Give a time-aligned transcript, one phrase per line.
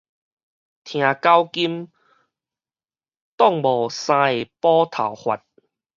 [0.03, 0.21] 程咬金，擋無三下
[4.59, 5.21] 斧頭法